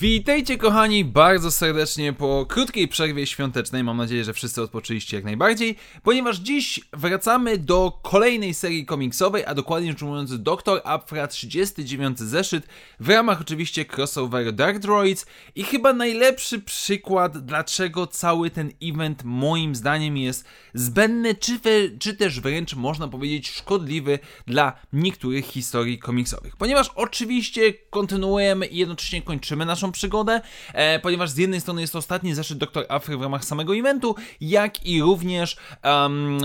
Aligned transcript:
Witajcie 0.00 0.58
kochani 0.58 1.04
bardzo 1.04 1.50
serdecznie 1.50 2.12
po 2.12 2.46
krótkiej 2.48 2.88
przerwie 2.88 3.26
świątecznej. 3.26 3.84
Mam 3.84 3.96
nadzieję, 3.96 4.24
że 4.24 4.32
wszyscy 4.32 4.62
odpoczęliście 4.62 5.16
jak 5.16 5.24
najbardziej, 5.24 5.76
ponieważ 6.02 6.38
dziś 6.38 6.80
wracamy 6.92 7.58
do 7.58 7.98
kolejnej 8.02 8.54
serii 8.54 8.86
komiksowej, 8.86 9.44
a 9.46 9.54
dokładnie 9.54 9.90
rzecz 9.90 10.02
ujmując 10.02 10.42
Dr. 10.42 10.80
Apfra 10.84 11.26
39 11.26 12.18
zeszyt 12.18 12.66
w 13.00 13.08
ramach 13.08 13.40
oczywiście 13.40 13.84
crossover 13.96 14.52
Dark 14.52 14.78
Droids 14.78 15.26
i 15.54 15.64
chyba 15.64 15.92
najlepszy 15.92 16.58
przykład 16.58 17.38
dlaczego 17.38 18.06
cały 18.06 18.50
ten 18.50 18.72
event 18.82 19.24
moim 19.24 19.74
zdaniem 19.74 20.16
jest 20.16 20.44
zbędny, 20.74 21.34
czy, 21.34 21.60
czy 21.98 22.14
też 22.14 22.40
wręcz 22.40 22.74
można 22.74 23.08
powiedzieć 23.08 23.50
szkodliwy 23.50 24.18
dla 24.46 24.72
niektórych 24.92 25.46
historii 25.46 25.98
komiksowych. 25.98 26.56
Ponieważ 26.56 26.90
oczywiście 26.94 27.72
kontynuujemy 27.90 28.66
i 28.66 28.76
jednocześnie 28.76 29.22
kończymy 29.22 29.66
naszą 29.66 29.81
przygodę, 29.90 30.40
e, 30.72 30.98
ponieważ 30.98 31.30
z 31.30 31.36
jednej 31.36 31.60
strony 31.60 31.80
jest 31.80 31.92
to 31.92 31.98
ostatni 31.98 32.34
zeszyt 32.34 32.58
Dr. 32.58 32.86
Afry 32.88 33.16
w 33.16 33.22
ramach 33.22 33.44
samego 33.44 33.76
eventu, 33.76 34.14
jak 34.40 34.86
i 34.86 35.02
również 35.02 35.56
um, 35.84 36.38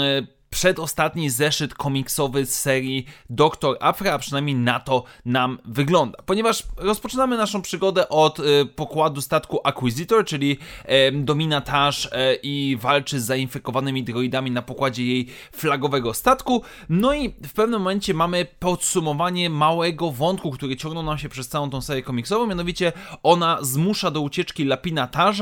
przedostatni 0.49 1.29
zeszyt 1.29 1.73
komiksowy 1.73 2.45
z 2.45 2.59
serii 2.59 3.05
Doktor 3.29 3.77
Afra, 3.79 4.13
a 4.13 4.19
przynajmniej 4.19 4.55
na 4.55 4.79
to 4.79 5.03
nam 5.25 5.59
wygląda. 5.65 6.17
Ponieważ 6.25 6.63
rozpoczynamy 6.77 7.37
naszą 7.37 7.61
przygodę 7.61 8.09
od 8.09 8.39
y, 8.39 8.65
pokładu 8.75 9.21
statku 9.21 9.59
Acquisitor, 9.63 10.25
czyli 10.25 10.57
y, 10.85 11.11
domina 11.11 11.61
Tash 11.61 12.05
y, 12.05 12.09
i 12.43 12.77
walczy 12.81 13.19
z 13.19 13.25
zainfekowanymi 13.25 14.03
droidami 14.03 14.51
na 14.51 14.61
pokładzie 14.61 15.05
jej 15.05 15.27
flagowego 15.51 16.13
statku. 16.13 16.61
No 16.89 17.13
i 17.13 17.29
w 17.29 17.53
pewnym 17.53 17.79
momencie 17.79 18.13
mamy 18.13 18.45
podsumowanie 18.59 19.49
małego 19.49 20.11
wątku, 20.11 20.51
który 20.51 20.77
ciągnął 20.77 21.03
nam 21.03 21.17
się 21.17 21.29
przez 21.29 21.47
całą 21.47 21.69
tą 21.69 21.81
serię 21.81 22.03
komiksową, 22.03 22.47
mianowicie 22.47 22.91
ona 23.23 23.57
zmusza 23.61 24.11
do 24.11 24.21
ucieczki 24.21 24.65
Lapina 24.65 25.07
Tash, 25.07 25.41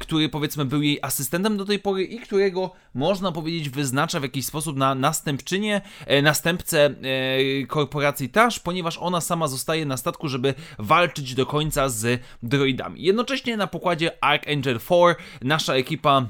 który 0.00 0.28
powiedzmy 0.28 0.64
był 0.64 0.82
jej 0.82 0.98
asystentem 1.02 1.56
do 1.56 1.64
tej 1.64 1.78
pory 1.78 2.04
i 2.04 2.18
którego 2.18 2.70
można 2.94 3.32
powiedzieć 3.32 3.70
wyznacza 3.70 4.15
w 4.20 4.22
jakiś 4.22 4.46
sposób 4.46 4.76
na 4.76 4.94
następczynię, 4.94 5.80
e, 6.06 6.22
następcę 6.22 6.84
e, 6.84 7.66
korporacji 7.66 8.28
Tash, 8.28 8.58
ponieważ 8.58 8.98
ona 8.98 9.20
sama 9.20 9.48
zostaje 9.48 9.86
na 9.86 9.96
statku, 9.96 10.28
żeby 10.28 10.54
walczyć 10.78 11.34
do 11.34 11.46
końca 11.46 11.88
z 11.88 12.22
droidami. 12.42 13.02
Jednocześnie 13.02 13.56
na 13.56 13.66
pokładzie 13.66 14.24
Archangel 14.24 14.80
4 14.80 15.14
nasza 15.42 15.74
ekipa 15.74 16.26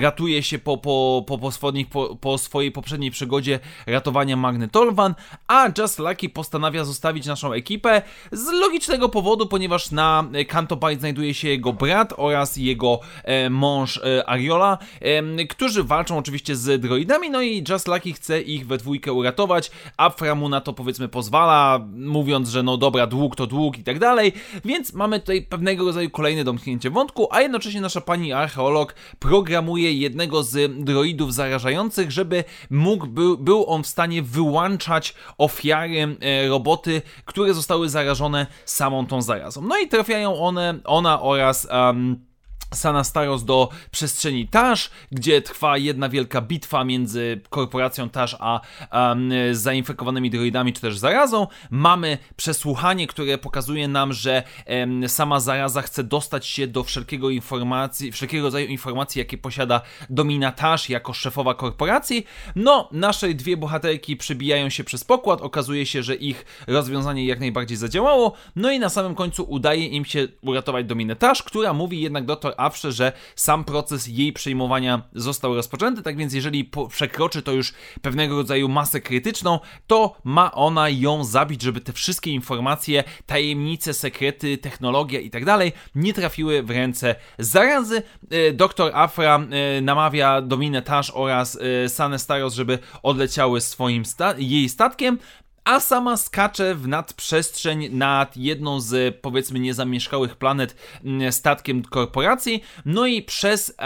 ratuje 0.00 0.42
się 0.42 0.58
po, 0.58 0.76
po, 0.76 1.24
po, 1.26 1.38
po, 1.38 1.50
po, 1.90 2.16
po 2.16 2.38
swojej 2.38 2.72
poprzedniej 2.72 3.10
przygodzie 3.10 3.60
ratowania 3.86 4.36
Magnetolvan, 4.36 5.14
a 5.48 5.68
Just 5.78 5.98
Lucky 5.98 6.28
postanawia 6.28 6.84
zostawić 6.84 7.26
naszą 7.26 7.52
ekipę 7.52 8.02
z 8.32 8.52
logicznego 8.52 9.08
powodu, 9.08 9.46
ponieważ 9.46 9.90
na 9.90 10.24
Canto 10.48 10.76
Bight 10.76 11.00
znajduje 11.00 11.34
się 11.34 11.48
jego 11.48 11.72
brat 11.72 12.14
oraz 12.16 12.56
jego 12.56 13.00
e, 13.24 13.50
mąż 13.50 13.98
e, 13.98 14.28
Ariola, 14.28 14.78
e, 15.00 15.46
którzy 15.46 15.84
walczą 15.84 16.18
oczywiście 16.18 16.56
z 16.56 16.80
droidami, 16.80 17.30
no 17.30 17.42
i 17.42 17.64
Just 17.68 17.88
Lucky 17.88 18.12
chce 18.12 18.40
ich 18.40 18.66
we 18.66 18.78
dwójkę 18.78 19.12
uratować, 19.12 19.70
Afra 19.96 20.34
mu 20.34 20.48
na 20.48 20.60
to 20.60 20.72
powiedzmy 20.72 21.08
pozwala, 21.08 21.80
mówiąc, 21.96 22.48
że 22.48 22.62
no 22.62 22.76
dobra, 22.76 23.06
dług 23.06 23.36
to 23.36 23.46
dług 23.46 23.78
i 23.78 23.84
tak 23.84 23.98
dalej, 23.98 24.32
więc 24.64 24.92
mamy 24.92 25.20
tutaj 25.20 25.42
pewnego 25.42 25.84
rodzaju 25.84 26.10
kolejne 26.10 26.44
domknięcie 26.44 26.90
wątku, 26.90 27.28
a 27.30 27.40
jednocześnie 27.40 27.80
nasza 27.80 28.00
pani 28.00 28.32
archeolog 28.32 28.94
programuje 29.36 29.92
jednego 29.92 30.42
z 30.42 30.84
droidów 30.84 31.34
zarażających, 31.34 32.12
żeby 32.12 32.44
mógł, 32.70 33.06
był, 33.06 33.38
był 33.38 33.66
on 33.66 33.82
w 33.82 33.86
stanie 33.86 34.22
wyłączać 34.22 35.14
ofiary 35.38 36.16
e, 36.20 36.48
roboty, 36.48 37.02
które 37.24 37.54
zostały 37.54 37.88
zarażone 37.88 38.46
samą 38.64 39.06
tą 39.06 39.22
zarazą. 39.22 39.62
No 39.62 39.78
i 39.78 39.88
trafiają 39.88 40.36
one, 40.36 40.78
ona 40.84 41.22
oraz 41.22 41.68
um, 41.70 42.25
Sanastaros 42.74 43.44
do 43.44 43.68
przestrzeni 43.90 44.48
Tash, 44.48 44.90
gdzie 45.12 45.42
trwa 45.42 45.78
jedna 45.78 46.08
wielka 46.08 46.40
bitwa 46.40 46.84
między 46.84 47.40
korporacją 47.50 48.08
Tash 48.08 48.36
a 48.38 48.60
um, 48.92 49.30
zainfekowanymi 49.52 50.30
droidami 50.30 50.72
czy 50.72 50.80
też 50.80 50.98
zarazą. 50.98 51.46
Mamy 51.70 52.18
przesłuchanie, 52.36 53.06
które 53.06 53.38
pokazuje 53.38 53.88
nam, 53.88 54.12
że 54.12 54.42
um, 54.66 55.08
sama 55.08 55.40
zaraza 55.40 55.82
chce 55.82 56.04
dostać 56.04 56.46
się 56.46 56.66
do 56.66 56.84
wszelkiego 56.84 57.30
informacji, 57.30 58.12
wszelkiego 58.12 58.44
rodzaju 58.44 58.66
informacji, 58.66 59.18
jakie 59.18 59.38
posiada 59.38 59.80
Domina 60.10 60.52
Tash 60.52 60.88
jako 60.88 61.12
szefowa 61.12 61.54
korporacji. 61.54 62.26
No, 62.56 62.88
nasze 62.92 63.34
dwie 63.34 63.56
bohaterki 63.56 64.16
przybijają 64.16 64.70
się 64.70 64.84
przez 64.84 65.04
pokład, 65.04 65.40
okazuje 65.40 65.86
się, 65.86 66.02
że 66.02 66.14
ich 66.14 66.44
rozwiązanie 66.66 67.26
jak 67.26 67.40
najbardziej 67.40 67.76
zadziałało, 67.76 68.32
no 68.56 68.70
i 68.70 68.78
na 68.78 68.88
samym 68.88 69.14
końcu 69.14 69.44
udaje 69.48 69.86
im 69.86 70.04
się 70.04 70.28
uratować 70.40 70.86
Dominę 70.86 71.16
Tash, 71.16 71.42
która 71.42 71.72
mówi 71.72 72.00
jednak 72.00 72.24
do 72.24 72.36
Awsze, 72.56 72.92
że 72.92 73.12
sam 73.36 73.64
proces 73.64 74.06
jej 74.06 74.32
przejmowania 74.32 75.02
został 75.12 75.54
rozpoczęty, 75.54 76.02
tak 76.02 76.16
więc 76.16 76.34
jeżeli 76.34 76.70
przekroczy 76.90 77.42
to 77.42 77.52
już 77.52 77.72
pewnego 78.02 78.36
rodzaju 78.36 78.68
masę 78.68 79.00
krytyczną, 79.00 79.60
to 79.86 80.16
ma 80.24 80.52
ona 80.52 80.88
ją 80.88 81.24
zabić, 81.24 81.62
żeby 81.62 81.80
te 81.80 81.92
wszystkie 81.92 82.30
informacje, 82.30 83.04
tajemnice, 83.26 83.94
sekrety, 83.94 84.58
technologia 84.58 85.20
i 85.20 85.30
tak 85.30 85.44
dalej 85.44 85.72
nie 85.94 86.14
trafiły 86.14 86.62
w 86.62 86.70
ręce 86.70 87.14
zarazy. 87.38 88.02
E, 88.30 88.52
doktor 88.52 88.92
Afra 88.94 89.38
e, 89.38 89.80
namawia 89.80 90.42
Dominę 90.42 90.82
Tash 90.82 91.10
oraz 91.14 91.58
e, 91.84 91.88
Sanę 91.88 92.18
Staros, 92.18 92.54
żeby 92.54 92.78
odleciały 93.02 93.60
swoim 93.60 94.04
sta 94.04 94.34
jej 94.38 94.68
statkiem, 94.68 95.18
a 95.66 95.80
sama 95.80 96.16
skacze 96.16 96.74
w 96.74 96.88
nadprzestrzeń 96.88 97.88
nad 97.88 98.36
jedną 98.36 98.80
z 98.80 99.16
powiedzmy 99.20 99.60
niezamieszkałych 99.60 100.36
planet 100.36 100.76
mm, 101.04 101.32
statkiem 101.32 101.82
korporacji, 101.82 102.62
no 102.84 103.06
i 103.06 103.22
przez 103.22 103.76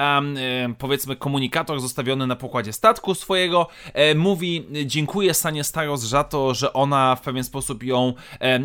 powiedzmy 0.79 1.17
komunikator 1.17 1.81
zostawiony 1.81 2.27
na 2.27 2.37
pokładzie 2.37 2.73
statku 2.73 3.15
swojego 3.15 3.69
e, 3.93 4.15
mówi 4.15 4.67
dziękuję 4.85 5.35
Sanie 5.35 5.65
Staros 5.65 6.01
za 6.01 6.25
to, 6.25 6.55
że 6.55 6.73
ona 6.73 7.17
w 7.17 7.21
pewien 7.21 7.45
sposób 7.45 7.83
ją 7.83 8.15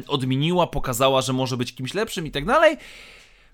odmieniła, 0.08 0.68
pokazała, 0.68 1.22
że 1.22 1.34
może 1.34 1.58
być 1.58 1.76
kimś 1.76 1.94
lepszym 1.94 2.28
i 2.28 2.32
tak 2.32 2.46
dalej. 2.46 2.78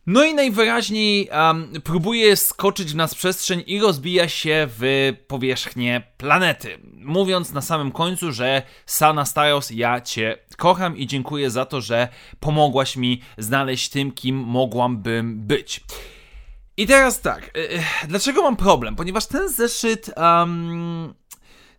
No 0.07 0.23
i 0.23 0.33
najwyraźniej 0.33 1.29
um, 1.29 1.71
próbuje 1.83 2.35
skoczyć 2.35 2.91
w 2.91 2.95
nas 2.95 3.15
przestrzeń 3.15 3.63
i 3.67 3.79
rozbija 3.79 4.29
się 4.29 4.67
w 4.69 5.13
powierzchnię 5.27 6.01
planety. 6.17 6.79
Mówiąc 6.93 7.51
na 7.51 7.61
samym 7.61 7.91
końcu, 7.91 8.31
że 8.31 8.61
Sana 8.85 9.25
Staros, 9.25 9.71
ja 9.71 10.01
cię 10.01 10.37
kocham 10.57 10.97
i 10.97 11.07
dziękuję 11.07 11.49
za 11.49 11.65
to, 11.65 11.81
że 11.81 12.07
pomogłaś 12.39 12.97
mi 12.97 13.21
znaleźć 13.37 13.89
tym, 13.89 14.11
kim 14.11 14.37
mogłabym 14.37 15.47
być. 15.47 15.81
I 16.77 16.87
teraz 16.87 17.21
tak, 17.21 17.43
e, 17.57 17.71
e, 17.71 18.07
dlaczego 18.07 18.41
mam 18.41 18.55
problem? 18.55 18.95
Ponieważ 18.95 19.25
ten 19.25 19.49
zeszyt 19.49 20.11
um, 20.17 21.13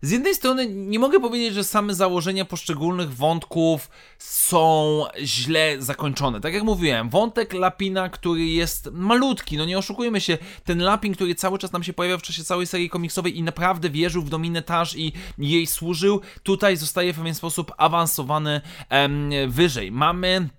z 0.03 0.11
jednej 0.11 0.35
strony 0.35 0.67
nie 0.69 0.99
mogę 0.99 1.19
powiedzieć, 1.19 1.53
że 1.53 1.63
same 1.63 1.95
założenia 1.95 2.45
poszczególnych 2.45 3.13
wątków 3.13 3.89
są 4.19 5.03
źle 5.21 5.75
zakończone. 5.79 6.41
Tak 6.41 6.53
jak 6.53 6.63
mówiłem, 6.63 7.09
wątek 7.09 7.53
Lapina, 7.53 8.09
który 8.09 8.45
jest 8.45 8.89
malutki, 8.91 9.57
no 9.57 9.65
nie 9.65 9.77
oszukujmy 9.77 10.21
się, 10.21 10.37
ten 10.63 10.79
Lapin, 10.79 11.13
który 11.13 11.35
cały 11.35 11.59
czas 11.59 11.71
nam 11.71 11.83
się 11.83 11.93
pojawia 11.93 12.17
w 12.17 12.21
czasie 12.21 12.43
całej 12.43 12.67
serii 12.67 12.89
komiksowej 12.89 13.37
i 13.37 13.43
naprawdę 13.43 13.89
wierzył 13.89 14.21
w 14.21 14.29
Dominę 14.29 14.63
i 14.95 15.13
jej 15.37 15.67
służył, 15.67 16.21
tutaj 16.43 16.77
zostaje 16.77 17.13
w 17.13 17.17
pewien 17.17 17.35
sposób 17.35 17.71
awansowany 17.77 18.61
em, 18.89 19.31
wyżej. 19.47 19.91
Mamy 19.91 20.49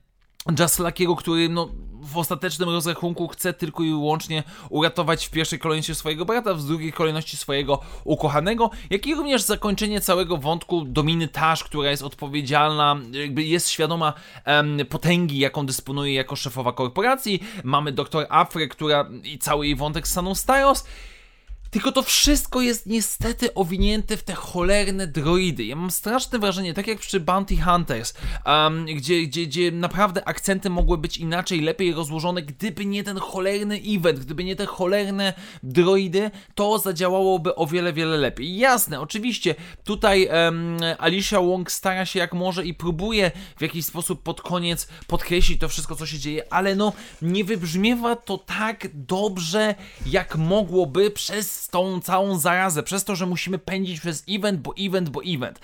Just 0.59 0.79
Luckiego, 0.79 1.17
który 1.17 1.49
no, 1.49 1.69
w 2.05 2.19
ostatecznym 2.19 2.69
rozrachunku 2.69 3.29
chce 3.29 3.53
tylko 3.53 3.83
i 3.83 3.91
wyłącznie 3.91 4.43
uratować 4.71 5.27
w 5.27 5.31
pierwszej 5.31 5.59
kolejności 5.59 5.95
swojego 5.95 6.25
brata, 6.25 6.55
w 6.55 6.65
drugiej 6.65 6.93
kolejności 6.93 7.37
swojego 7.37 7.81
ukochanego, 8.05 8.71
jak 8.91 9.07
i 9.07 9.15
również 9.15 9.43
zakończenie 9.43 10.01
całego 10.01 10.37
wątku 10.37 10.85
Dominy 10.85 11.29
Tash, 11.29 11.65
która 11.65 11.91
jest 11.91 12.03
odpowiedzialna, 12.03 12.97
jakby 13.13 13.43
jest 13.45 13.69
świadoma 13.69 14.13
um, 14.47 14.79
potęgi, 14.89 15.39
jaką 15.39 15.67
dysponuje 15.67 16.15
jako 16.15 16.37
szefowa 16.37 16.73
korporacji. 16.73 17.43
Mamy 17.65 17.93
doktor 17.93 18.27
Afrę, 18.29 18.69
która 18.69 19.09
i 19.23 19.39
cały 19.39 19.67
jej 19.67 19.77
wątek 19.77 20.09
z 20.09 20.13
Saną 20.13 20.35
Styles. 20.35 20.87
Tylko 21.75 21.93
to 21.93 22.03
wszystko 22.03 22.61
jest 22.61 22.87
niestety 22.87 23.55
owinięte 23.55 24.17
w 24.17 24.23
te 24.23 24.35
cholerne 24.35 25.07
droidy. 25.07 25.65
Ja 25.65 25.77
mam 25.77 25.91
straszne 25.91 26.39
wrażenie, 26.39 26.75
tak 26.75 26.87
jak 26.87 26.99
przy 26.99 27.21
Bounty 27.21 27.57
Hunters, 27.57 28.15
um, 28.47 28.87
gdzie, 28.87 29.23
gdzie, 29.23 29.47
gdzie 29.47 29.73
naprawdę 29.73 30.29
akcenty 30.29 30.71
mogły 30.71 30.99
być 30.99 31.19
inaczej, 31.19 31.61
lepiej 31.61 31.93
rozłożone, 31.93 32.43
gdyby 32.43 32.87
nie 32.87 33.05
ten 33.05 33.19
cholerny 33.19 33.81
event, 33.89 34.19
gdyby 34.19 34.45
nie 34.45 34.57
te 34.57 34.67
cholerne 34.67 35.33
droidy, 35.63 36.31
to 36.55 36.79
zadziałałoby 36.79 37.55
o 37.55 37.67
wiele, 37.67 37.93
wiele 37.93 38.17
lepiej. 38.17 38.57
Jasne, 38.57 39.01
oczywiście, 39.01 39.55
tutaj 39.85 40.29
um, 40.29 40.77
Alicia 40.99 41.41
Wong 41.41 41.71
stara 41.71 42.07
się 42.07 42.19
jak 42.19 42.33
może 42.33 42.65
i 42.65 42.75
próbuje 42.75 43.31
w 43.57 43.63
jakiś 43.63 43.87
sposób 43.87 44.23
pod 44.23 44.43
koniec 44.43 44.89
podkreślić 45.07 45.61
to 45.61 45.69
wszystko, 45.69 45.97
co 45.97 46.07
się 46.07 46.19
dzieje, 46.19 46.53
ale 46.53 46.75
no 46.75 46.93
nie 47.23 47.45
wybrzmiewa 47.45 48.17
to 48.17 48.39
tak 48.39 48.89
dobrze, 48.95 49.75
jak 50.07 50.37
mogłoby 50.37 51.11
przez 51.11 51.64
tą 51.69 52.01
całą 52.01 52.39
zarazę, 52.39 52.83
przez 52.83 53.05
to, 53.05 53.17
że 53.17 53.27
musimy 53.27 53.59
pędzić 53.59 54.01
przez 54.01 54.25
event, 54.29 54.61
bo 54.61 54.75
event, 54.79 55.09
bo 55.09 55.21
event. 55.27 55.61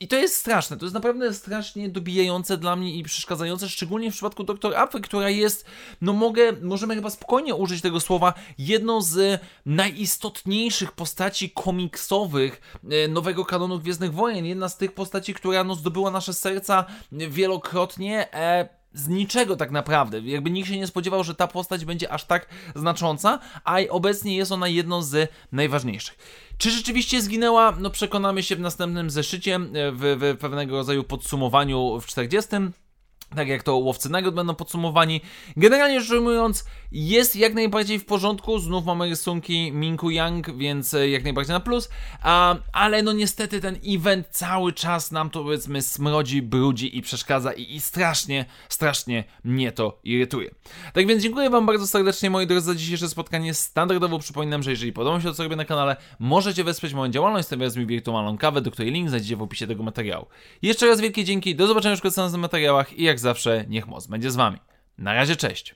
I 0.00 0.08
to 0.08 0.16
jest 0.16 0.36
straszne, 0.36 0.76
to 0.76 0.84
jest 0.84 0.94
naprawdę 0.94 1.34
strasznie 1.34 1.88
dobijające 1.88 2.56
dla 2.56 2.76
mnie 2.76 2.94
i 2.94 3.02
przeszkadzające, 3.02 3.68
szczególnie 3.68 4.10
w 4.10 4.14
przypadku 4.14 4.44
Dr. 4.44 4.76
Apy, 4.76 5.00
która 5.00 5.30
jest, 5.30 5.66
no 6.00 6.12
mogę, 6.12 6.52
możemy 6.62 6.94
chyba 6.94 7.10
spokojnie 7.10 7.54
użyć 7.54 7.82
tego 7.82 8.00
słowa, 8.00 8.34
jedną 8.58 9.02
z 9.02 9.40
najistotniejszych 9.66 10.92
postaci 10.92 11.50
komiksowych 11.50 12.78
e, 12.90 13.08
nowego 13.08 13.44
kanonu 13.44 13.78
Gwiezdnych 13.78 14.14
Wojen, 14.14 14.44
jedna 14.44 14.68
z 14.68 14.76
tych 14.76 14.92
postaci, 14.92 15.34
która 15.34 15.64
no 15.64 15.74
zdobyła 15.74 16.10
nasze 16.10 16.34
serca 16.34 16.84
wielokrotnie, 17.12 18.34
e, 18.34 18.79
z 18.92 19.08
niczego 19.08 19.56
tak 19.56 19.70
naprawdę. 19.70 20.20
Jakby 20.20 20.50
nikt 20.50 20.68
się 20.68 20.76
nie 20.76 20.86
spodziewał, 20.86 21.24
że 21.24 21.34
ta 21.34 21.46
postać 21.46 21.84
będzie 21.84 22.12
aż 22.12 22.24
tak 22.24 22.46
znacząca, 22.74 23.38
a 23.64 23.78
obecnie 23.88 24.36
jest 24.36 24.52
ona 24.52 24.68
jedną 24.68 25.02
z 25.02 25.30
najważniejszych. 25.52 26.18
Czy 26.58 26.70
rzeczywiście 26.70 27.22
zginęła? 27.22 27.76
No 27.78 27.90
przekonamy 27.90 28.42
się 28.42 28.56
w 28.56 28.60
następnym 28.60 29.10
zeszycie, 29.10 29.58
w, 29.92 30.18
w 30.20 30.40
pewnego 30.40 30.76
rodzaju 30.76 31.04
podsumowaniu 31.04 32.00
w 32.00 32.06
40 32.06 32.50
tak 33.36 33.48
jak 33.48 33.62
to 33.62 33.76
łowcy 33.76 34.08
nagród 34.08 34.34
będą 34.34 34.54
podsumowani. 34.54 35.20
Generalnie 35.56 36.00
rzecz 36.00 36.10
ujmując, 36.10 36.64
jest 36.92 37.36
jak 37.36 37.54
najbardziej 37.54 37.98
w 37.98 38.04
porządku. 38.04 38.58
Znów 38.58 38.84
mamy 38.84 39.08
rysunki 39.08 39.72
Minku 39.72 40.10
Yang, 40.10 40.56
więc 40.56 40.94
e, 40.94 41.08
jak 41.08 41.24
najbardziej 41.24 41.52
na 41.52 41.60
plus. 41.60 41.88
Ale 42.72 43.02
no 43.02 43.12
niestety 43.12 43.60
ten 43.60 43.78
event 43.86 44.26
cały 44.30 44.72
czas 44.72 45.12
nam 45.12 45.30
to 45.30 45.42
powiedzmy 45.42 45.82
smrodzi, 45.82 46.42
brudzi 46.42 46.98
i 46.98 47.02
przeszkadza 47.02 47.52
i, 47.52 47.74
i 47.74 47.80
strasznie, 47.80 48.44
strasznie 48.68 49.24
mnie 49.44 49.72
to 49.72 50.00
irytuje. 50.04 50.50
Tak 50.92 51.06
więc 51.06 51.22
dziękuję 51.22 51.50
Wam 51.50 51.66
bardzo 51.66 51.86
serdecznie 51.86 52.30
moi 52.30 52.46
drodzy 52.46 52.66
za 52.66 52.74
dzisiejsze 52.74 53.08
spotkanie. 53.08 53.54
Standardowo 53.54 54.18
przypominam, 54.18 54.62
że 54.62 54.70
jeżeli 54.70 54.92
podoba 54.92 55.20
się 55.20 55.28
to 55.28 55.34
co 55.34 55.42
robię 55.42 55.56
na 55.56 55.64
kanale, 55.64 55.96
możecie 56.18 56.64
wesprzeć 56.64 56.94
moją 56.94 57.12
działalność, 57.12 57.46
stawiając 57.46 57.76
mi 57.76 57.86
wirtualną 57.86 58.38
kawę, 58.38 58.60
do 58.60 58.70
której 58.70 58.92
link 58.92 59.08
znajdziecie 59.08 59.36
w 59.36 59.42
opisie 59.42 59.66
tego 59.66 59.82
materiału. 59.82 60.26
Jeszcze 60.62 60.86
raz 60.86 61.00
wielkie 61.00 61.24
dzięki, 61.24 61.54
do 61.54 61.66
zobaczenia 61.66 61.90
już 61.90 62.00
w 62.00 62.04
następnych 62.04 62.40
materiałach 62.40 62.92
i 62.92 63.08
zawsze 63.20 63.64
niech 63.68 63.86
moc 63.86 64.06
będzie 64.06 64.30
z 64.30 64.36
Wami. 64.36 64.58
Na 64.98 65.12
razie, 65.12 65.36
cześć! 65.36 65.74